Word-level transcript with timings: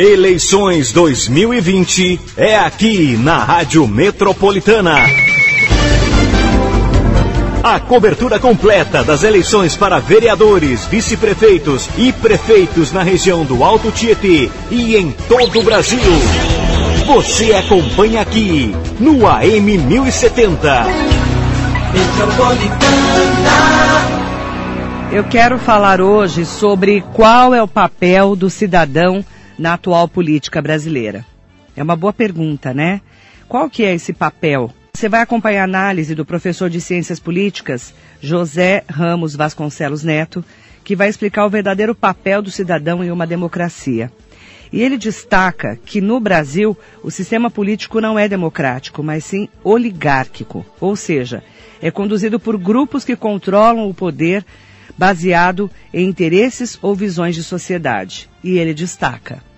Eleições 0.00 0.92
2020 0.92 2.18
é 2.34 2.56
aqui 2.56 3.18
na 3.18 3.44
Rádio 3.44 3.86
Metropolitana. 3.86 4.96
A 7.62 7.78
cobertura 7.78 8.38
completa 8.38 9.04
das 9.04 9.24
eleições 9.24 9.76
para 9.76 9.98
vereadores, 9.98 10.86
vice-prefeitos 10.86 11.86
e 11.98 12.14
prefeitos 12.14 12.92
na 12.92 13.02
região 13.02 13.44
do 13.44 13.62
Alto 13.62 13.92
Tietê 13.92 14.50
e 14.70 14.96
em 14.96 15.12
todo 15.28 15.60
o 15.60 15.62
Brasil. 15.62 16.00
Você 17.06 17.52
acompanha 17.52 18.22
aqui 18.22 18.74
no 18.98 19.26
AM 19.26 19.76
1070. 19.76 20.86
Eu 25.12 25.24
quero 25.24 25.58
falar 25.58 26.00
hoje 26.00 26.46
sobre 26.46 27.04
qual 27.12 27.54
é 27.54 27.62
o 27.62 27.68
papel 27.68 28.34
do 28.34 28.48
cidadão 28.48 29.22
na 29.60 29.74
atual 29.74 30.08
política 30.08 30.62
brasileira. 30.62 31.24
É 31.76 31.82
uma 31.82 31.94
boa 31.94 32.14
pergunta, 32.14 32.72
né? 32.72 33.02
Qual 33.46 33.68
que 33.68 33.84
é 33.84 33.94
esse 33.94 34.14
papel? 34.14 34.72
Você 34.94 35.06
vai 35.06 35.20
acompanhar 35.20 35.60
a 35.60 35.64
análise 35.64 36.14
do 36.14 36.24
professor 36.24 36.70
de 36.70 36.80
Ciências 36.80 37.20
Políticas, 37.20 37.94
José 38.22 38.82
Ramos 38.88 39.36
Vasconcelos 39.36 40.02
Neto, 40.02 40.42
que 40.82 40.96
vai 40.96 41.10
explicar 41.10 41.44
o 41.44 41.50
verdadeiro 41.50 41.94
papel 41.94 42.40
do 42.40 42.50
cidadão 42.50 43.04
em 43.04 43.10
uma 43.10 43.26
democracia. 43.26 44.10
E 44.72 44.80
ele 44.80 44.96
destaca 44.96 45.78
que 45.84 46.00
no 46.00 46.18
Brasil 46.18 46.76
o 47.02 47.10
sistema 47.10 47.50
político 47.50 48.00
não 48.00 48.18
é 48.18 48.26
democrático, 48.28 49.02
mas 49.02 49.24
sim 49.24 49.46
oligárquico, 49.62 50.64
ou 50.80 50.96
seja, 50.96 51.42
é 51.82 51.90
conduzido 51.90 52.40
por 52.40 52.56
grupos 52.56 53.04
que 53.04 53.16
controlam 53.16 53.90
o 53.90 53.94
poder 53.94 54.42
baseado 54.96 55.70
em 55.92 56.06
interesses 56.06 56.78
ou 56.80 56.94
visões 56.94 57.34
de 57.34 57.42
sociedade. 57.42 58.28
E 58.42 58.58
ele 58.58 58.72
destaca: 58.72 59.49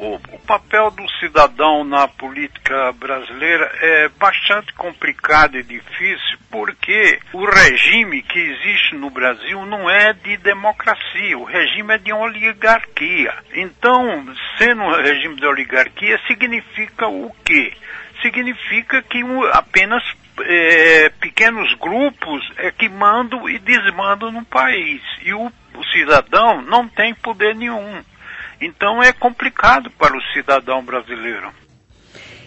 o, 0.00 0.14
o, 0.14 0.38
papel 0.46 0.90
do 0.90 1.06
cidadão 1.18 1.84
na 1.84 2.08
política 2.08 2.90
brasileira 2.92 3.70
é 3.80 4.08
bastante 4.08 4.72
complicado 4.72 5.58
e 5.58 5.62
difícil 5.62 6.38
porque 6.50 7.20
o 7.34 7.44
regime 7.44 8.22
que 8.22 8.38
existe 8.38 8.96
no 8.96 9.10
Brasil 9.10 9.64
não 9.66 9.88
é 9.90 10.14
de 10.14 10.38
democracia, 10.38 11.36
o 11.36 11.44
regime 11.44 11.94
é 11.94 11.98
de 11.98 12.12
oligarquia. 12.12 13.34
Então, 13.54 14.26
sendo 14.56 14.82
um 14.82 15.02
regime 15.02 15.36
de 15.36 15.46
oligarquia, 15.46 16.18
significa 16.26 17.06
o 17.06 17.30
quê? 17.44 17.72
Significa 18.22 19.02
que 19.02 19.22
apenas 19.52 20.02
é, 20.40 21.10
pequenos 21.20 21.74
grupos 21.74 22.50
é 22.56 22.70
que 22.70 22.88
mandam 22.88 23.48
e 23.48 23.58
desmandam 23.58 24.32
no 24.32 24.44
país. 24.46 25.02
E 25.22 25.34
o, 25.34 25.52
o 25.74 25.84
cidadão 25.92 26.62
não 26.62 26.88
tem 26.88 27.14
poder 27.14 27.54
nenhum. 27.54 28.02
Então 28.60 29.02
é 29.02 29.12
complicado 29.12 29.90
para 29.92 30.16
o 30.16 30.22
cidadão 30.34 30.84
brasileiro. 30.84 31.50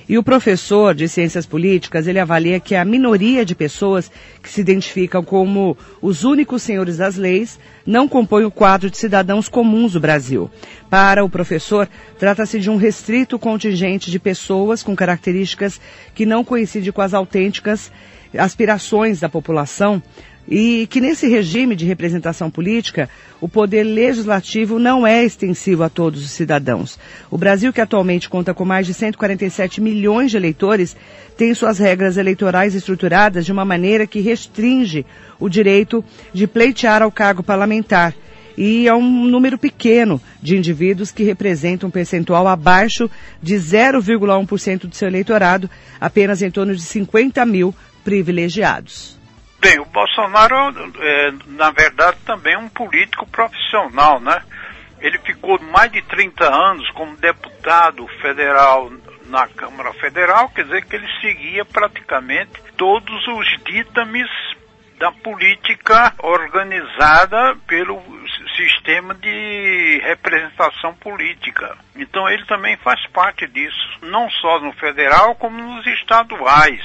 E 0.08 0.18
o 0.18 0.24
professor 0.24 0.94
de 0.94 1.08
ciências 1.08 1.46
políticas, 1.46 2.08
ele 2.08 2.20
avalia 2.20 2.60
que 2.60 2.76
a 2.76 2.84
minoria 2.84 3.46
de 3.46 3.56
pessoas 3.56 4.12
que 4.42 4.50
se 4.50 4.60
identificam 4.60 5.24
como 5.24 5.78
os 6.02 6.26
únicos 6.26 6.62
senhores 6.62 6.98
das 6.98 7.16
leis 7.16 7.58
não 7.86 8.08
compõe 8.08 8.44
o 8.44 8.52
quadro 8.52 8.90
de 8.90 8.98
cidadãos 8.98 9.48
comuns 9.48 9.94
do 9.94 10.02
Brasil. 10.02 10.52
Para 10.90 11.24
o 11.24 11.30
professor, 11.30 11.88
trata-se 12.20 12.60
de 12.60 12.70
um 12.70 12.76
restrito 12.76 13.40
contingente 13.40 14.12
de 14.12 14.20
pessoas 14.20 14.84
com 14.84 14.94
características 14.94 15.80
que 16.14 16.26
não 16.26 16.44
coincidem 16.44 16.92
com 16.92 17.02
as 17.02 17.14
autênticas 17.14 17.90
aspirações 18.38 19.20
da 19.20 19.30
população, 19.30 20.02
e 20.48 20.88
que 20.88 21.00
nesse 21.00 21.28
regime 21.28 21.76
de 21.76 21.86
representação 21.86 22.50
política, 22.50 23.10
o 23.40 23.48
poder 23.48 23.84
legislativo 23.84 24.78
não 24.78 25.06
é 25.08 25.24
extensivo 25.24 25.84
a 25.84 25.90
todos 25.90 26.24
os 26.24 26.32
cidadãos. 26.32 27.00
O 27.32 27.38
Brasil, 27.38 27.72
que 27.72 27.82
atualmente 27.82 28.30
conta 28.30 28.54
com 28.54 28.66
mais 28.66 28.86
de 28.86 28.94
147 28.94 29.80
milhões 29.82 30.32
de 30.32 30.38
eleitores, 30.38 30.96
tem 31.38 31.54
suas 31.54 31.80
regras 31.80 32.18
eleitorais 32.18 32.76
estruturadas 32.76 33.46
de 33.46 33.52
uma 33.52 33.66
maneira 33.66 34.06
que 34.06 34.20
restringe 34.20 35.06
o 35.40 35.50
direito 35.50 36.04
de 36.34 36.46
pleitear 36.46 37.02
ao 37.02 37.12
cargo 37.12 37.42
parlamentar. 37.42 38.14
E 38.56 38.88
é 38.88 38.94
um 38.94 39.26
número 39.26 39.58
pequeno 39.58 40.22
de 40.42 40.56
indivíduos 40.56 41.10
que 41.10 41.24
representam 41.24 41.88
um 41.90 41.92
percentual 41.92 42.48
abaixo 42.48 43.10
de 43.42 43.56
0,1% 43.56 44.82
do 44.82 44.96
seu 44.96 45.08
eleitorado, 45.08 45.68
apenas 46.00 46.42
em 46.44 46.52
torno 46.52 46.76
de 46.76 46.82
50 46.84 47.44
mil 47.48 47.74
privilegiados. 48.04 49.23
Bem, 49.64 49.80
o 49.80 49.86
Bolsonaro 49.86 50.56
é, 51.00 51.32
na 51.48 51.72
verdade, 51.72 52.18
também 52.26 52.54
é 52.54 52.58
um 52.58 52.68
político 52.68 53.26
profissional, 53.26 54.20
né? 54.20 54.44
Ele 55.00 55.18
ficou 55.20 55.58
mais 55.62 55.90
de 55.90 56.02
30 56.02 56.54
anos 56.54 56.90
como 56.92 57.16
deputado 57.16 58.06
federal 58.22 58.92
na 59.28 59.48
Câmara 59.48 59.94
Federal, 59.94 60.50
quer 60.50 60.66
dizer 60.66 60.86
que 60.86 60.98
ele 60.98 61.08
seguia 61.22 61.64
praticamente 61.64 62.62
todos 62.76 63.26
os 63.26 63.48
ditames 63.64 64.30
da 65.00 65.14
política 65.14 66.14
organizada 66.20 67.56
pelo 67.66 68.04
sistema 68.58 69.14
de 69.14 70.02
representação 70.04 70.94
política. 70.96 71.78
Então 71.96 72.28
ele 72.30 72.46
também 72.48 72.76
faz 72.78 73.00
parte 73.12 73.48
disso, 73.48 74.00
não 74.02 74.30
só 74.30 74.60
no 74.60 74.74
federal 74.74 75.36
como 75.36 75.58
nos 75.58 75.88
estaduais 75.88 76.84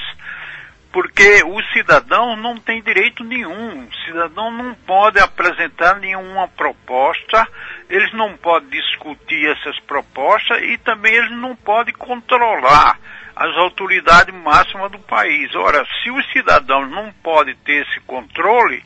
porque 0.91 1.43
o 1.43 1.61
cidadão 1.73 2.35
não 2.35 2.57
tem 2.57 2.81
direito 2.81 3.23
nenhum. 3.23 3.85
O 3.85 3.95
cidadão 4.05 4.51
não 4.51 4.73
pode 4.73 5.19
apresentar 5.19 5.99
nenhuma 5.99 6.47
proposta, 6.47 7.47
eles 7.89 8.11
não 8.13 8.35
podem 8.37 8.69
discutir 8.69 9.51
essas 9.51 9.79
propostas 9.81 10.61
e 10.63 10.77
também 10.79 11.13
eles 11.13 11.31
não 11.31 11.55
podem 11.55 11.93
controlar 11.93 12.99
as 13.35 13.55
autoridades 13.57 14.33
máximas 14.33 14.91
do 14.91 14.99
país. 14.99 15.53
Ora, 15.55 15.85
se 16.01 16.09
os 16.09 16.31
cidadãos 16.31 16.89
não 16.89 17.11
podem 17.23 17.55
ter 17.63 17.85
esse 17.87 17.99
controle, 18.01 18.83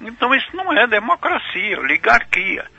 então 0.00 0.34
isso 0.34 0.54
não 0.54 0.72
é 0.72 0.86
democracia, 0.86 1.74
é 1.74 1.78
oligarquia 1.78 2.76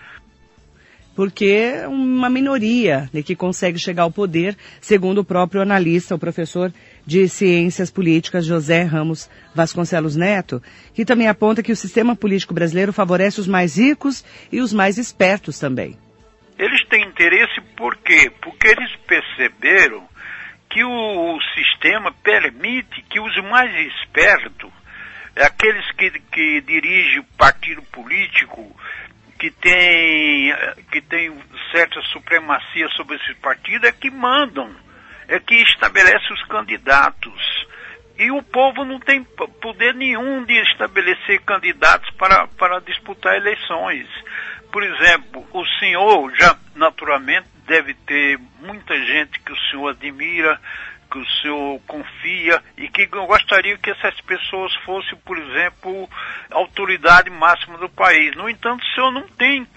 porque 1.18 1.46
é 1.46 1.88
uma 1.88 2.30
minoria 2.30 3.10
né, 3.12 3.24
que 3.24 3.36
consegue 3.36 3.80
chegar 3.80 4.04
ao 4.04 4.12
poder, 4.12 4.56
segundo 4.80 5.22
o 5.22 5.26
próprio 5.26 5.64
analista, 5.64 6.14
o 6.14 6.20
professor 6.20 6.72
de 7.08 7.30
Ciências 7.30 7.90
Políticas 7.90 8.46
José 8.46 8.84
Ramos 8.84 9.30
Vasconcelos 9.56 10.18
Neto, 10.18 10.62
que 10.94 11.06
também 11.06 11.30
aponta 11.30 11.64
que 11.64 11.72
o 11.72 11.76
sistema 11.76 12.18
político 12.18 12.54
brasileiro 12.54 12.92
favorece 12.92 13.40
os 13.40 13.48
mais 13.48 13.78
ricos 13.78 14.26
e 14.52 14.60
os 14.60 14.74
mais 14.74 14.98
espertos 14.98 15.58
também. 15.58 15.98
Eles 16.60 16.86
têm 16.90 17.06
interesse 17.06 17.62
por 17.78 17.96
quê? 17.96 18.30
Porque 18.42 18.68
eles 18.68 18.94
perceberam 19.08 20.06
que 20.70 20.84
o 20.84 21.40
sistema 21.56 22.12
permite 22.12 23.02
que 23.04 23.22
os 23.22 23.42
mais 23.44 23.74
espertos, 23.88 24.70
aqueles 25.38 25.90
que, 25.94 26.12
que 26.30 26.62
dirigem 26.62 27.24
partido 27.38 27.82
político, 27.84 28.76
que 29.40 29.50
tem, 29.50 30.54
que 30.92 31.00
tem 31.02 31.32
certa 31.72 32.02
supremacia 32.12 32.90
sobre 32.98 33.16
esse 33.16 33.34
partido 33.36 33.88
é 33.88 33.94
que 33.94 34.12
mandam, 34.12 34.76
é 35.28 35.40
que 35.40 35.56
estabelece 35.56 36.32
os 36.34 36.44
candidatos. 36.44 37.68
E 38.18 38.32
o 38.32 38.42
povo 38.42 38.84
não 38.84 39.00
tem 39.00 39.24
poder 39.62 39.94
nenhum 39.94 40.44
de 40.44 40.54
estabelecer 40.72 41.40
candidatos 41.42 42.10
para, 42.16 42.48
para 42.48 42.80
disputar 42.80 43.36
eleições. 43.36 44.08
Por 44.72 44.84
exemplo, 44.84 45.46
o 45.54 45.66
senhor 45.80 46.34
já 46.36 46.58
naturalmente 46.76 47.48
deve 47.68 47.94
ter 47.94 48.40
muita 48.60 48.96
gente 49.06 49.40
que 49.40 49.52
o 49.52 49.60
senhor 49.70 49.90
admira, 49.90 50.60
que 51.12 51.20
o 51.20 51.26
senhor 51.42 51.80
confia 51.88 52.62
e 52.78 52.88
que 52.90 53.06
gostaria 53.06 53.78
que 53.78 53.92
essas 53.92 54.20
pessoas 54.22 54.74
fossem, 54.84 55.18
por 55.20 55.38
exemplo, 55.38 56.10
autoridade 56.52 57.30
máxima 57.30 57.78
do 57.78 57.90
país. 57.90 58.36
No 58.36 58.50
entanto, 58.50 58.84
o 58.84 58.96
senhor 58.96 59.12
não 59.12 59.28
tem 59.28 59.68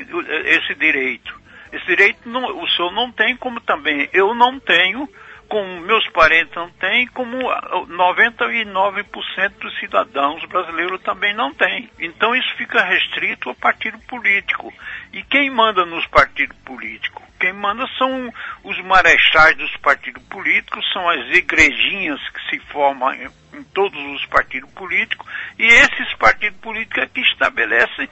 esse 0.47 0.75
direito. 0.75 1.39
Esse 1.73 1.87
direito 1.87 2.29
não, 2.29 2.63
o 2.63 2.69
senhor 2.71 2.93
não 2.93 3.13
tem, 3.13 3.37
como 3.37 3.61
também 3.61 4.09
eu 4.13 4.35
não 4.35 4.59
tenho, 4.59 5.09
como 5.51 5.81
meus 5.81 6.09
parentes 6.11 6.55
não 6.55 6.71
têm, 6.71 7.09
como 7.09 7.37
99% 7.37 9.49
dos 9.61 9.77
cidadãos 9.81 10.45
brasileiros 10.45 11.03
também 11.03 11.35
não 11.35 11.53
têm. 11.53 11.91
Então 11.99 12.37
isso 12.37 12.55
fica 12.57 12.85
restrito 12.85 13.49
ao 13.49 13.55
partido 13.57 13.99
político. 14.07 14.73
E 15.13 15.25
quem 15.25 15.51
manda 15.51 15.85
nos 15.85 16.07
partidos 16.07 16.57
políticos? 16.59 17.25
Quem 17.41 17.53
manda 17.53 17.85
são 17.99 18.33
os 18.63 18.81
marechais 18.85 19.57
dos 19.57 19.77
partidos 19.79 20.23
políticos, 20.25 20.89
são 20.93 21.09
as 21.09 21.37
igrejinhas 21.37 22.21
que 22.29 22.51
se 22.51 22.61
formam 22.67 23.13
em, 23.13 23.29
todos 23.75 23.99
os 24.15 24.25
partidos 24.27 24.71
políticos, 24.71 25.27
e 25.59 25.65
esses 25.65 26.15
partidos 26.15 26.61
políticos 26.61 27.03
é 27.03 27.07
que 27.07 27.21
estabelecem 27.23 28.09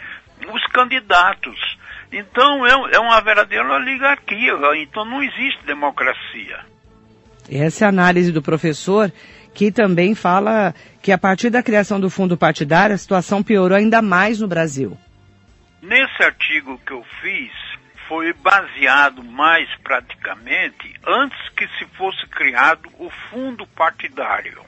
os 0.52 0.66
candidatos. 0.72 1.78
Então 2.10 2.66
é, 2.66 2.96
é 2.96 2.98
uma 2.98 3.20
verdadeira 3.20 3.74
oligarquia, 3.74 4.54
então 4.76 5.04
não 5.04 5.22
existe 5.22 5.64
democracia. 5.64 6.77
Essa 7.50 7.84
é 7.84 7.86
a 7.86 7.88
análise 7.88 8.30
do 8.30 8.42
professor, 8.42 9.12
que 9.54 9.72
também 9.72 10.14
fala 10.14 10.74
que 11.02 11.10
a 11.10 11.18
partir 11.18 11.50
da 11.50 11.62
criação 11.62 11.98
do 11.98 12.10
fundo 12.10 12.36
partidário 12.36 12.94
a 12.94 12.98
situação 12.98 13.42
piorou 13.42 13.76
ainda 13.76 14.02
mais 14.02 14.40
no 14.40 14.48
Brasil. 14.48 14.96
Nesse 15.82 16.22
artigo 16.22 16.80
que 16.86 16.92
eu 16.92 17.04
fiz, 17.22 17.52
foi 18.08 18.32
baseado 18.32 19.22
mais 19.22 19.68
praticamente 19.82 20.94
antes 21.06 21.38
que 21.50 21.66
se 21.78 21.84
fosse 21.96 22.26
criado 22.28 22.88
o 22.98 23.10
fundo 23.30 23.66
partidário. 23.66 24.62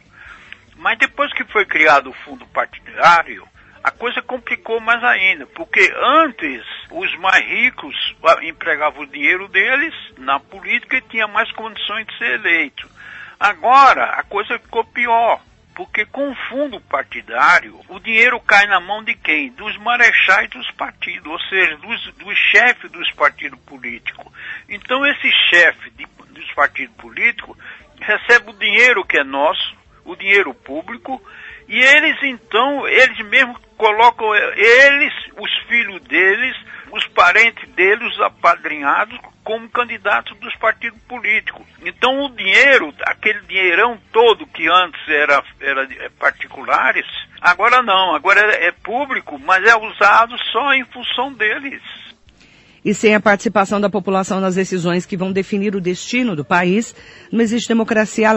Mas 0.77 0.99
depois 0.99 1.33
que 1.33 1.45
foi 1.45 1.67
criado 1.67 2.11
o 2.11 2.13
fundo 2.25 2.47
partidário, 2.47 3.47
a 3.83 3.91
coisa 3.91 4.21
complicou 4.23 4.79
mais 4.81 5.03
ainda, 5.03 5.47
porque 5.47 5.81
antes 5.97 6.63
os 6.91 7.15
mais 7.19 7.45
ricos 7.47 8.15
empregavam 8.43 9.03
o 9.03 9.07
dinheiro 9.07 9.49
deles 9.49 9.95
na 10.19 10.39
política 10.39 10.99
e 10.99 11.03
tinham 11.03 11.29
mais 11.29 11.51
condições 11.53 12.07
de 12.07 12.19
ser 12.19 12.41
eleito. 12.41 12.89
Agora 13.39 14.05
a 14.17 14.23
coisa 14.23 14.59
ficou 14.59 14.85
pior, 14.85 15.41
porque 15.75 16.05
com 16.05 16.31
o 16.31 16.37
fundo 16.51 16.79
partidário 16.83 17.81
o 17.89 17.99
dinheiro 17.99 18.39
cai 18.41 18.67
na 18.67 18.81
mão 18.81 19.03
de 19.03 19.15
quem? 19.15 19.51
Dos 19.53 19.77
marechais 19.79 20.51
dos 20.51 20.71
partidos, 20.73 21.33
ou 21.33 21.41
seja, 21.41 21.77
dos, 21.79 22.15
dos 22.15 22.37
chefes 22.37 22.91
dos 22.91 23.11
partidos 23.13 23.59
políticos. 23.61 24.31
Então 24.69 25.07
esse 25.07 25.31
chefe 25.49 25.91
dos 26.29 26.53
partidos 26.53 26.95
políticos 26.97 27.57
recebe 27.99 28.51
o 28.51 28.59
dinheiro 28.59 29.07
que 29.07 29.19
é 29.19 29.25
nosso, 29.25 29.75
o 30.05 30.15
dinheiro 30.15 30.53
público, 30.53 31.23
e 31.67 31.79
eles 31.79 32.21
então, 32.25 32.87
eles 32.89 33.19
mesmos 33.29 33.59
colocam 33.81 34.35
eles, 34.35 35.15
os 35.39 35.51
filhos 35.67 36.03
deles, 36.03 36.55
os 36.93 37.07
parentes 37.09 37.67
deles, 37.71 38.13
os 38.13 38.21
apadrinhados, 38.21 39.19
como 39.43 39.71
candidatos 39.71 40.39
dos 40.39 40.55
partidos 40.57 41.01
políticos. 41.09 41.67
Então 41.83 42.27
o 42.27 42.29
dinheiro, 42.29 42.93
aquele 43.07 43.41
dinheirão 43.41 43.99
todo 44.13 44.47
que 44.47 44.69
antes 44.69 45.01
era, 45.09 45.43
era 45.59 46.11
particulares, 46.19 47.07
agora 47.41 47.81
não, 47.81 48.15
agora 48.15 48.39
é, 48.53 48.67
é 48.67 48.73
público, 48.73 49.39
mas 49.39 49.65
é 49.65 49.75
usado 49.75 50.37
só 50.53 50.75
em 50.75 50.85
função 50.85 51.33
deles 51.33 51.81
e 52.85 52.95
sem 52.95 53.15
a 53.15 53.21
participação 53.21 53.81
da 53.81 53.91
população 53.91 54.41
nas 54.41 54.55
decisões 54.55 55.07
que 55.07 55.17
vão 55.17 55.33
definir 55.33 55.75
o 55.75 55.81
destino 55.81 56.35
do 56.35 56.45
país, 56.45 56.95
não 57.31 57.41
existe 57.41 57.69
democracia, 57.69 58.33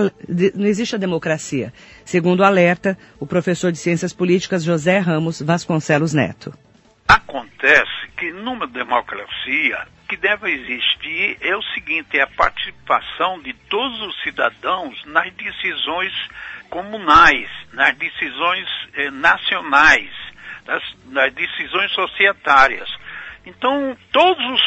não 0.56 0.66
existe 0.66 0.96
a 0.96 1.00
democracia, 1.00 1.74
segundo 2.06 2.44
alerta 2.44 2.98
o 3.20 3.26
professor 3.26 3.72
de 3.72 3.78
Ciências 3.78 4.14
Políticas 4.14 4.64
José 4.64 5.00
Ramos 5.00 5.42
Vasconcelos 5.42 6.14
Neto. 6.14 6.54
Acontece 7.08 8.08
que 8.18 8.32
numa 8.32 8.68
democracia 8.68 9.88
que 10.08 10.18
deve 10.18 10.52
existir 10.52 11.38
é 11.42 11.56
o 11.56 11.62
seguinte, 11.74 12.18
é 12.18 12.22
a 12.22 12.28
participação 12.28 13.42
de 13.42 13.54
todos 13.70 14.00
os 14.02 14.22
cidadãos 14.22 15.04
nas 15.06 15.34
decisões 15.34 16.14
comunais, 16.70 17.50
nas 17.74 17.96
decisões 17.98 18.68
eh, 18.96 19.12
nacionais, 19.12 20.10
nas, 20.66 20.84
nas 21.06 21.34
decisões 21.34 21.92
societárias. 21.94 22.90
Então, 23.46 23.96
todos 24.12 24.46
os, 24.52 24.62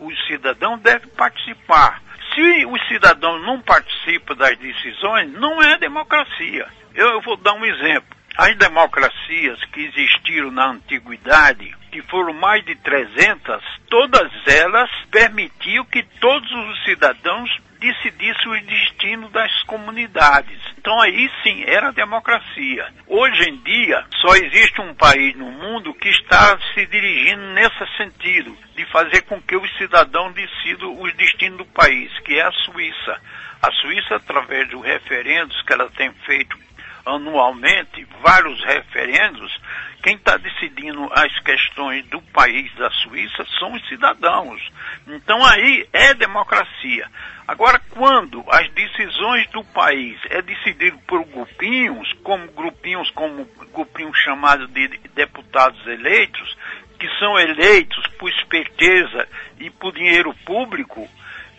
os 0.00 0.26
cidadãos 0.26 0.80
devem 0.80 1.08
participar. 1.10 2.02
Se 2.34 2.66
os 2.66 2.88
cidadãos 2.88 3.42
não 3.46 3.60
participam 3.60 4.34
das 4.34 4.56
decisões, 4.58 5.32
não 5.32 5.62
é 5.62 5.78
democracia. 5.78 6.66
Eu, 6.94 7.08
eu 7.10 7.20
vou 7.22 7.36
dar 7.36 7.54
um 7.54 7.64
exemplo. 7.64 8.16
As 8.36 8.56
democracias 8.56 9.64
que 9.72 9.80
existiram 9.80 10.50
na 10.50 10.70
antiguidade, 10.70 11.74
que 11.90 12.02
foram 12.02 12.32
mais 12.34 12.64
de 12.64 12.76
300, 12.76 13.64
todas 13.88 14.30
elas 14.46 14.90
permitiam 15.10 15.84
que 15.84 16.04
todos 16.20 16.50
os 16.50 16.84
cidadãos 16.84 17.50
decidisse 17.78 18.48
o 18.48 18.60
destino 18.66 19.28
das 19.30 19.62
comunidades. 19.64 20.58
Então 20.76 21.00
aí 21.00 21.30
sim 21.42 21.64
era 21.66 21.92
democracia. 21.92 22.88
Hoje 23.06 23.48
em 23.48 23.56
dia 23.58 24.04
só 24.20 24.34
existe 24.34 24.80
um 24.80 24.94
país 24.94 25.36
no 25.36 25.50
mundo 25.50 25.94
que 25.94 26.08
está 26.08 26.58
se 26.74 26.86
dirigindo 26.86 27.42
nesse 27.54 27.96
sentido, 27.96 28.56
de 28.76 28.84
fazer 28.86 29.22
com 29.22 29.40
que 29.40 29.56
os 29.56 29.76
cidadãos 29.76 30.34
decidam 30.34 31.00
os 31.00 31.14
destinos 31.14 31.58
do 31.58 31.66
país, 31.66 32.10
que 32.20 32.38
é 32.38 32.42
a 32.42 32.52
Suíça. 32.52 33.20
A 33.60 33.72
Suíça, 33.72 34.16
através 34.16 34.68
dos 34.68 34.84
referendos 34.84 35.60
que 35.62 35.72
ela 35.72 35.90
tem 35.90 36.12
feito 36.26 36.67
anualmente, 37.14 38.06
vários 38.22 38.62
referendos, 38.64 39.58
quem 40.02 40.14
está 40.14 40.36
decidindo 40.36 41.08
as 41.12 41.38
questões 41.40 42.06
do 42.06 42.20
país 42.22 42.72
da 42.76 42.90
Suíça 42.90 43.44
são 43.58 43.72
os 43.72 43.88
cidadãos. 43.88 44.60
Então 45.06 45.44
aí 45.44 45.88
é 45.92 46.14
democracia. 46.14 47.08
Agora, 47.46 47.80
quando 47.90 48.44
as 48.50 48.70
decisões 48.72 49.48
do 49.50 49.64
país 49.64 50.18
é 50.30 50.42
decidido 50.42 50.98
por 51.06 51.24
grupinhos, 51.24 52.12
como 52.22 52.46
grupinhos 52.52 53.10
como 53.10 53.44
grupinhos 53.72 54.16
chamados 54.18 54.70
de 54.72 54.88
deputados 55.14 55.84
eleitos, 55.86 56.56
que 56.98 57.08
são 57.18 57.38
eleitos 57.38 58.06
por 58.18 58.28
esperteza 58.30 59.28
e 59.58 59.70
por 59.70 59.92
dinheiro 59.92 60.34
público, 60.44 61.08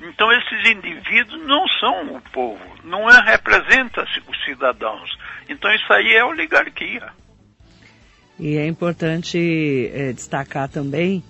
então 0.02 0.32
esses 0.32 0.70
indivíduos 0.70 1.46
não 1.46 1.68
são 1.68 2.16
o 2.16 2.22
povo, 2.32 2.64
não 2.84 3.10
é, 3.10 3.22
representa 3.22 4.06
os 4.28 4.46
cidadãos. 4.46 5.10
Então 5.48 5.74
isso 5.74 5.92
aí 5.92 6.14
é 6.14 6.24
oligarquia. 6.24 7.10
E 8.40 8.58
é 8.58 8.66
importante 8.66 9.92
é, 9.94 10.14
destacar 10.14 10.70
também 10.70 11.22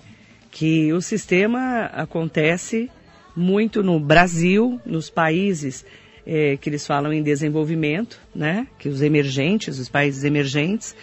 que 0.51 0.93
o 0.93 1.01
sistema 1.01 1.85
acontece 1.85 2.89
muito 3.35 3.81
no 3.81 3.99
Brasil, 3.99 4.79
nos 4.85 5.09
países 5.09 5.85
é, 6.25 6.57
que 6.57 6.69
eles 6.69 6.85
falam 6.85 7.11
em 7.11 7.23
desenvolvimento, 7.23 8.19
né? 8.35 8.67
Que 8.77 8.89
os 8.89 9.01
emergentes, 9.01 9.79
os 9.79 9.89
países 9.89 10.23
emergentes. 10.23 10.95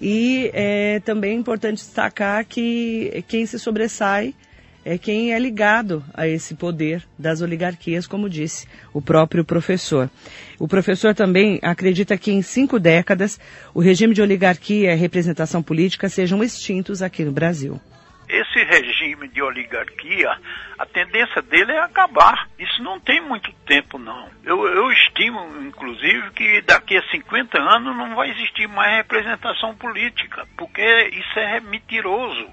E 0.00 0.50
é 0.54 1.00
também 1.00 1.36
importante 1.36 1.78
destacar 1.78 2.44
que 2.44 3.24
quem 3.26 3.44
se 3.44 3.58
sobressai 3.58 4.34
é 4.84 4.96
quem 4.96 5.32
é 5.32 5.38
ligado 5.38 6.04
a 6.14 6.26
esse 6.26 6.54
poder 6.54 7.02
das 7.18 7.40
oligarquias, 7.40 8.06
como 8.06 8.28
disse 8.28 8.66
o 8.92 9.02
próprio 9.02 9.44
professor. 9.44 10.10
O 10.58 10.66
professor 10.66 11.14
também 11.14 11.58
acredita 11.62 12.16
que 12.16 12.32
em 12.32 12.42
cinco 12.42 12.78
décadas 12.78 13.38
o 13.74 13.80
regime 13.80 14.14
de 14.14 14.22
oligarquia 14.22 14.92
e 14.92 14.96
representação 14.96 15.62
política 15.62 16.08
sejam 16.08 16.42
extintos 16.42 17.02
aqui 17.02 17.24
no 17.24 17.32
Brasil 17.32 17.80
esse 18.28 18.62
regime 18.62 19.28
de 19.28 19.42
oligarquia, 19.42 20.30
a 20.78 20.86
tendência 20.86 21.40
dele 21.42 21.72
é 21.72 21.80
acabar. 21.80 22.48
Isso 22.58 22.82
não 22.82 23.00
tem 23.00 23.20
muito 23.20 23.50
tempo, 23.66 23.98
não. 23.98 24.28
Eu, 24.44 24.66
eu 24.66 24.90
estimo, 24.92 25.40
inclusive, 25.62 26.30
que 26.32 26.60
daqui 26.62 26.96
a 26.96 27.02
50 27.10 27.58
anos 27.58 27.96
não 27.96 28.14
vai 28.14 28.30
existir 28.30 28.68
mais 28.68 28.96
representação 28.96 29.74
política, 29.74 30.46
porque 30.56 30.82
isso 31.12 31.38
é 31.38 31.60
mentiroso. 31.60 32.46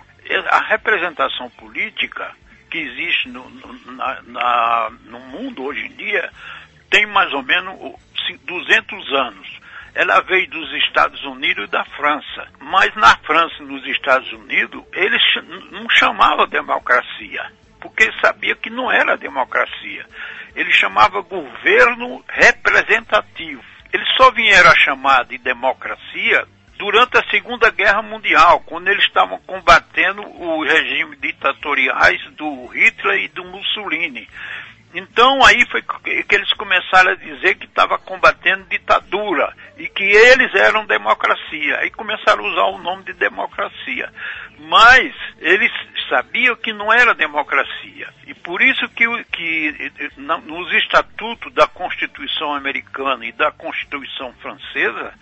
A 0.49 0.59
representação 0.69 1.49
política 1.51 2.31
que 2.69 2.77
existe 2.77 3.29
no, 3.29 3.47
na, 3.91 4.21
na, 4.23 4.89
no 5.05 5.19
mundo 5.19 5.63
hoje 5.63 5.85
em 5.85 5.95
dia 5.95 6.29
tem 6.89 7.05
mais 7.05 7.31
ou 7.33 7.43
menos 7.43 7.95
200 8.45 9.13
anos 9.13 9.65
ela 9.95 10.19
veio 10.21 10.49
dos 10.49 10.71
Estados 10.73 11.23
Unidos 11.23 11.65
e 11.65 11.71
da 11.71 11.85
França. 11.85 12.47
Mas 12.59 12.93
na 12.95 13.15
França 13.19 13.55
e 13.61 13.65
nos 13.65 13.83
Estados 13.87 14.31
Unidos, 14.33 14.83
eles 14.91 15.21
não 15.71 15.89
chamavam 15.89 16.45
democracia, 16.47 17.49
porque 17.79 18.11
sabia 18.21 18.55
que 18.55 18.69
não 18.69 18.91
era 18.91 19.17
democracia. 19.17 20.05
Ele 20.53 20.71
chamava 20.73 21.21
governo 21.21 22.23
representativo. 22.27 23.63
Eles 23.93 24.07
só 24.17 24.29
vieram 24.31 24.69
a 24.69 24.75
chamar 24.75 25.23
de 25.23 25.37
democracia 25.37 26.45
durante 26.77 27.17
a 27.17 27.29
Segunda 27.29 27.69
Guerra 27.69 28.01
Mundial, 28.01 28.61
quando 28.65 28.87
eles 28.87 29.03
estavam 29.05 29.39
combatendo 29.45 30.21
o 30.21 30.63
regime 30.63 31.15
ditatoriais 31.17 32.21
do 32.31 32.65
Hitler 32.67 33.23
e 33.23 33.27
do 33.29 33.45
Mussolini. 33.45 34.27
Então 34.93 35.43
aí 35.43 35.65
foi 35.69 35.81
que 35.81 36.35
eles 36.35 36.53
começaram 36.53 37.11
a 37.11 37.15
dizer 37.15 37.55
que 37.55 37.65
estava 37.65 37.97
combatendo 37.97 38.63
ditadura 38.69 39.53
e 39.77 39.89
que 39.89 40.03
eles 40.03 40.55
eram 40.55 40.85
democracia. 40.85 41.79
Aí 41.79 41.91
começaram 41.91 42.45
a 42.45 42.47
usar 42.47 42.63
o 42.67 42.77
nome 42.77 43.03
de 43.03 43.11
democracia. 43.11 44.09
Mas 44.57 45.13
eles 45.39 45.69
sabiam 46.07 46.55
que 46.55 46.71
não 46.71 46.93
era 46.93 47.13
democracia. 47.13 48.07
E 48.25 48.33
por 48.33 48.61
isso 48.61 48.87
que, 48.89 49.05
que 49.33 49.91
nos 50.45 50.71
estatutos 50.73 51.53
da 51.53 51.67
Constituição 51.67 52.53
americana 52.53 53.25
e 53.25 53.33
da 53.33 53.51
Constituição 53.51 54.33
francesa, 54.35 55.13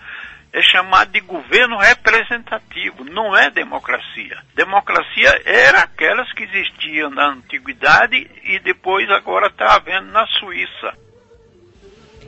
é 0.53 0.61
chamado 0.61 1.11
de 1.11 1.19
governo 1.19 1.77
representativo, 1.77 3.03
não 3.03 3.35
é 3.35 3.49
democracia. 3.49 4.37
Democracia 4.53 5.41
era 5.43 5.79
aquelas 5.79 6.31
que 6.33 6.43
existiam 6.43 7.09
na 7.09 7.29
antiguidade 7.29 8.29
e 8.43 8.59
depois 8.59 9.09
agora 9.09 9.47
está 9.47 9.75
havendo 9.75 10.11
na 10.11 10.27
Suíça. 10.27 11.02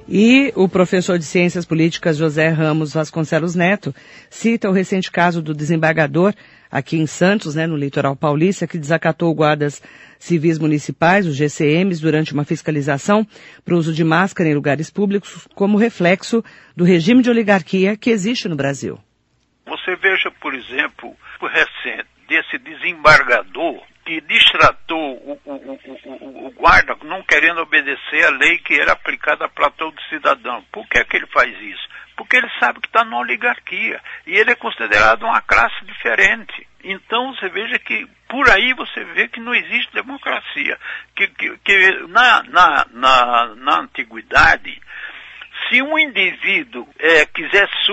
E 0.08 0.54
o 0.56 0.70
professor 0.70 1.18
de 1.18 1.26
Ciências 1.26 1.66
Políticas 1.66 2.18
José 2.18 2.50
Ramos 2.50 2.94
Vasconcelos 2.94 3.56
Neto 3.56 3.94
cita 4.30 4.70
o 4.70 4.72
recente 4.72 5.12
caso 5.12 5.42
do 5.42 5.52
desembargador 5.52 6.32
aqui 6.70 6.98
em 6.98 7.08
Santos, 7.08 7.56
né, 7.56 7.66
no 7.66 7.76
litoral 7.76 8.16
paulista, 8.16 8.68
que 8.68 8.78
desacatou 8.78 9.34
guardas 9.34 9.82
civis 10.20 10.60
municipais, 10.60 11.26
os 11.26 11.36
GCMs, 11.36 12.00
durante 12.00 12.34
uma 12.34 12.46
fiscalização 12.46 13.26
para 13.64 13.74
o 13.74 13.78
uso 13.80 13.92
de 13.94 14.04
máscara 14.04 14.48
em 14.48 14.54
lugares 14.54 14.92
públicos, 14.92 15.48
como 15.56 15.78
reflexo 15.78 16.44
do 16.76 16.84
regime 16.84 17.24
de 17.24 17.32
oligarquia 17.32 17.98
que 17.98 18.12
existe 18.12 18.48
no 18.48 18.56
Brasil. 18.56 19.00
Você 19.66 19.96
veja, 19.96 20.30
por 20.40 20.54
exemplo, 20.54 21.16
o 21.42 21.48
recente 21.48 22.06
desse 22.28 22.60
desembargador 22.60 23.82
que 24.06 24.22
distratou 24.22 25.18
o, 25.18 25.42
o, 25.44 25.56
o, 25.56 26.46
o, 26.48 26.52
guarda 26.52 26.96
não 27.04 27.24
querendo 27.24 27.62
obedecer 27.62 28.24
a 28.26 28.30
lei 28.30 28.60
que 28.60 28.80
era 28.80 28.92
aplicada 28.92 29.50
para 29.50 29.72
todo 29.72 30.00
cidadão. 30.04 30.64
Por 30.72 30.88
que, 30.88 31.00
é 31.00 31.04
que 31.04 31.18
ele 31.18 31.28
faz 31.28 31.52
isso? 31.60 31.88
Porque 32.16 32.38
ele 32.38 32.50
sabe 32.60 32.80
que 32.80 32.88
está 32.88 33.04
na 33.04 33.18
oligarquia 33.18 34.00
e 34.28 34.38
ele 34.38 34.52
é 34.52 34.56
considerado 34.56 35.24
uma 35.24 35.42
classe 35.42 35.84
diferente. 35.84 36.68
Então 36.84 37.34
você 37.34 37.50
veja 37.50 37.80
que 37.80 38.08
por 38.30 38.48
aí 38.50 38.74
você 38.74 39.04
vê 39.04 39.28
que 39.28 39.40
não 39.40 39.54
existe 39.54 39.92
democracia. 39.94 40.78
Que, 41.16 41.28
que, 41.28 41.58
que 41.58 42.08
na, 42.08 42.44
na, 42.44 42.86
na, 42.92 43.56
na 43.56 43.80
antiguidade, 43.80 44.80
se 45.68 45.82
um 45.82 45.98
indivíduo 45.98 46.88
é, 47.00 47.26
quisesse 47.26 47.86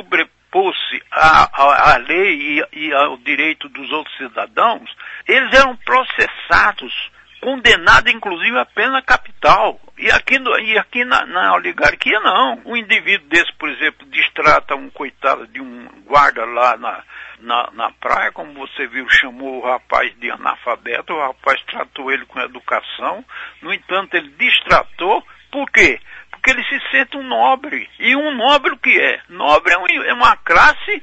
sobrepor-se 0.52 1.02
à, 1.10 1.94
à, 1.94 1.96
lei 1.96 2.60
e, 2.60 2.86
e 2.86 2.92
ao 2.92 3.16
direito 3.16 3.68
dos 3.70 3.90
outros 3.90 4.14
cidadãos, 4.16 4.94
eles 5.26 5.52
eram 5.54 5.74
processados, 5.76 7.10
condenados 7.40 8.12
inclusive 8.12 8.58
a 8.58 8.66
pena 8.66 9.02
capital. 9.02 9.80
E 9.98 10.10
aqui, 10.10 10.36
e 10.64 10.78
aqui 10.78 11.04
na, 11.04 11.24
na, 11.26 11.54
oligarquia 11.54 12.20
não. 12.20 12.60
Um 12.64 12.76
indivíduo 12.76 13.28
desse, 13.28 13.52
por 13.54 13.68
exemplo, 13.70 14.06
distrata 14.10 14.76
um 14.76 14.90
coitado 14.90 15.46
de 15.48 15.60
um 15.60 15.88
guarda 16.06 16.44
lá 16.44 16.76
na, 16.76 17.02
na, 17.40 17.70
na 17.72 17.90
praia, 17.92 18.32
como 18.32 18.52
você 18.54 18.86
viu, 18.86 19.08
chamou 19.08 19.58
o 19.58 19.66
rapaz 19.66 20.14
de 20.18 20.30
analfabeto, 20.30 21.14
o 21.14 21.20
rapaz 21.20 21.60
tratou 21.62 22.10
ele 22.12 22.26
com 22.26 22.40
educação, 22.40 23.24
no 23.60 23.72
entanto 23.72 24.14
ele 24.14 24.28
distratou, 24.38 25.24
por 25.50 25.70
quê? 25.70 26.00
Porque 26.42 26.58
ele 26.58 26.64
se 26.64 26.90
sente 26.90 27.16
um 27.16 27.22
nobre. 27.22 27.88
E 28.00 28.16
um 28.16 28.34
nobre 28.34 28.72
o 28.72 28.76
que 28.76 28.90
é? 29.00 29.20
Nobre 29.28 29.72
é, 29.72 30.08
é 30.08 30.12
uma 30.12 30.36
classe 30.36 31.00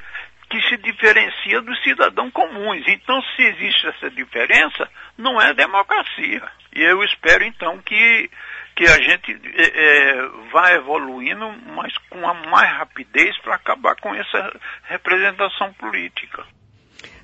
que 0.50 0.62
se 0.64 0.76
diferencia 0.78 1.62
dos 1.62 1.82
cidadãos 1.82 2.34
comuns. 2.34 2.84
Então, 2.88 3.22
se 3.22 3.44
existe 3.44 3.88
essa 3.88 4.10
diferença, 4.10 4.90
não 5.18 5.40
é 5.40 5.54
democracia. 5.54 6.44
E 6.76 6.82
eu 6.82 7.02
espero, 7.04 7.46
então, 7.46 7.78
que, 7.78 8.30
que 8.76 8.84
a 8.84 8.98
gente 9.02 9.40
é, 9.56 10.18
é 10.18 10.28
vá 10.52 10.74
evoluindo, 10.74 11.50
mas 11.74 11.98
com 12.10 12.28
a 12.28 12.34
mais 12.34 12.70
rapidez 12.78 13.38
para 13.42 13.56
acabar 13.56 13.96
com 13.96 14.14
essa 14.14 14.60
representação 14.90 15.72
política. 15.74 16.44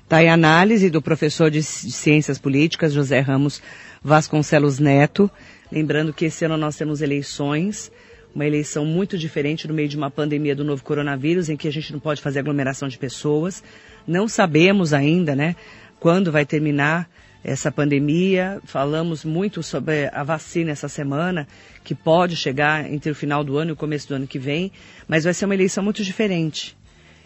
Está 0.04 0.20
a 0.20 0.32
análise 0.32 0.88
do 0.88 1.02
professor 1.02 1.50
de 1.50 1.62
Ciências 1.62 2.38
Políticas, 2.38 2.94
José 2.94 3.20
Ramos 3.20 3.60
Vasconcelos 4.02 4.78
Neto. 4.78 5.28
Lembrando 5.70 6.14
que 6.14 6.26
esse 6.26 6.44
ano 6.44 6.56
nós 6.56 6.76
temos 6.76 7.02
eleições 7.02 7.90
uma 8.36 8.46
eleição 8.46 8.84
muito 8.84 9.16
diferente 9.16 9.66
no 9.66 9.72
meio 9.72 9.88
de 9.88 9.96
uma 9.96 10.10
pandemia 10.10 10.54
do 10.54 10.62
novo 10.62 10.84
coronavírus, 10.84 11.48
em 11.48 11.56
que 11.56 11.66
a 11.66 11.72
gente 11.72 11.90
não 11.90 11.98
pode 11.98 12.20
fazer 12.20 12.40
aglomeração 12.40 12.86
de 12.86 12.98
pessoas. 12.98 13.64
Não 14.06 14.28
sabemos 14.28 14.92
ainda, 14.92 15.34
né, 15.34 15.56
quando 15.98 16.30
vai 16.30 16.44
terminar 16.44 17.08
essa 17.42 17.72
pandemia. 17.72 18.60
Falamos 18.64 19.24
muito 19.24 19.62
sobre 19.62 20.10
a 20.12 20.22
vacina 20.22 20.70
essa 20.70 20.86
semana, 20.86 21.48
que 21.82 21.94
pode 21.94 22.36
chegar 22.36 22.92
entre 22.92 23.10
o 23.10 23.14
final 23.14 23.42
do 23.42 23.56
ano 23.56 23.70
e 23.70 23.72
o 23.72 23.76
começo 23.76 24.06
do 24.06 24.14
ano 24.16 24.26
que 24.26 24.38
vem, 24.38 24.70
mas 25.08 25.24
vai 25.24 25.32
ser 25.32 25.46
uma 25.46 25.54
eleição 25.54 25.82
muito 25.82 26.04
diferente. 26.04 26.76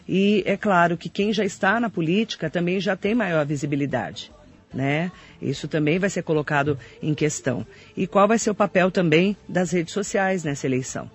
E 0.08 0.44
é 0.46 0.56
claro 0.56 0.96
que 0.96 1.08
quem 1.08 1.32
já 1.32 1.44
está 1.44 1.80
na 1.80 1.90
política 1.90 2.48
também 2.48 2.78
já 2.78 2.94
tem 2.94 3.16
maior 3.16 3.44
visibilidade 3.44 4.30
né? 4.72 5.10
Isso 5.40 5.68
também 5.68 5.98
vai 5.98 6.10
ser 6.10 6.22
colocado 6.22 6.78
em 7.02 7.14
questão. 7.14 7.66
E 7.96 8.06
qual 8.06 8.28
vai 8.28 8.38
ser 8.38 8.50
o 8.50 8.54
papel 8.54 8.90
também 8.90 9.36
das 9.48 9.70
redes 9.72 9.92
sociais 9.92 10.44
nessa 10.44 10.66
eleição? 10.66 11.10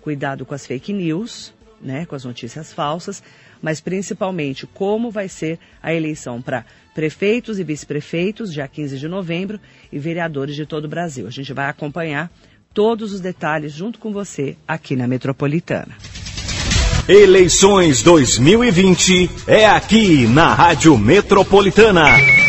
Cuidado 0.00 0.46
com 0.46 0.54
as 0.54 0.66
fake 0.66 0.92
news, 0.92 1.52
né, 1.80 2.06
com 2.06 2.14
as 2.14 2.24
notícias 2.24 2.72
falsas, 2.72 3.22
mas 3.60 3.80
principalmente 3.80 4.66
como 4.66 5.10
vai 5.10 5.28
ser 5.28 5.58
a 5.82 5.92
eleição 5.92 6.40
para 6.40 6.64
prefeitos 6.94 7.58
e 7.58 7.64
vice-prefeitos, 7.64 8.52
dia 8.52 8.66
15 8.66 8.98
de 8.98 9.08
novembro, 9.08 9.60
e 9.92 9.98
vereadores 9.98 10.54
de 10.54 10.64
todo 10.64 10.86
o 10.86 10.88
Brasil. 10.88 11.26
A 11.26 11.30
gente 11.30 11.52
vai 11.52 11.68
acompanhar 11.68 12.30
todos 12.72 13.12
os 13.12 13.20
detalhes 13.20 13.72
junto 13.72 13.98
com 13.98 14.12
você 14.12 14.56
aqui 14.66 14.96
na 14.96 15.06
Metropolitana. 15.06 15.96
Eleições 17.08 18.02
2020 18.02 19.30
é 19.46 19.66
aqui 19.66 20.26
na 20.26 20.52
Rádio 20.52 20.98
Metropolitana. 20.98 22.45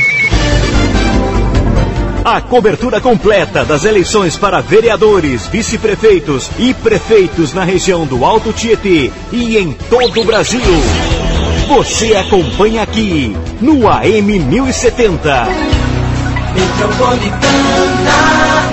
A 2.30 2.42
cobertura 2.42 3.00
completa 3.00 3.64
das 3.64 3.86
eleições 3.86 4.36
para 4.36 4.60
vereadores, 4.60 5.48
vice-prefeitos 5.48 6.52
e 6.60 6.74
prefeitos 6.74 7.54
na 7.54 7.64
região 7.64 8.06
do 8.06 8.26
Alto 8.26 8.52
Tietê 8.52 9.10
e 9.32 9.58
em 9.58 9.72
todo 9.72 10.20
o 10.20 10.26
Brasil. 10.26 10.60
Você 11.70 12.18
acompanha 12.18 12.84
aqui 12.84 13.34
no 13.62 13.90
AM 13.90 14.40
1070. 14.40 15.48
Metropolitana. 16.54 18.67